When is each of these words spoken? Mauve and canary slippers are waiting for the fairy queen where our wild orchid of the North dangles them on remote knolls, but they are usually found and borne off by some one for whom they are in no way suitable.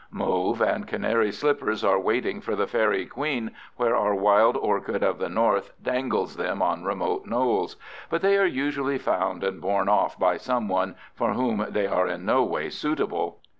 Mauve 0.09 0.61
and 0.61 0.87
canary 0.87 1.31
slippers 1.31 1.83
are 1.83 1.99
waiting 1.99 2.41
for 2.41 2.55
the 2.55 2.65
fairy 2.65 3.05
queen 3.05 3.51
where 3.75 3.95
our 3.95 4.15
wild 4.15 4.57
orchid 4.57 5.03
of 5.03 5.19
the 5.19 5.29
North 5.29 5.73
dangles 5.79 6.37
them 6.37 6.59
on 6.59 6.83
remote 6.83 7.27
knolls, 7.27 7.75
but 8.09 8.23
they 8.23 8.35
are 8.39 8.47
usually 8.47 8.97
found 8.97 9.43
and 9.43 9.61
borne 9.61 9.87
off 9.89 10.17
by 10.17 10.37
some 10.37 10.67
one 10.67 10.95
for 11.13 11.33
whom 11.33 11.67
they 11.69 11.85
are 11.85 12.07
in 12.07 12.25
no 12.25 12.43
way 12.43 12.67
suitable. 12.71 13.37